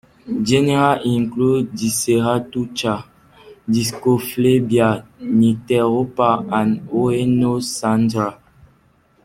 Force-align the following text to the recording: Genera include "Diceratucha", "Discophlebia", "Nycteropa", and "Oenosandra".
Genera 0.47 0.93
include 1.15 1.65
"Diceratucha", 1.77 2.95
"Discophlebia", 3.73 4.89
"Nycteropa", 5.39 6.31
and 6.59 6.71
"Oenosandra". 7.01 8.29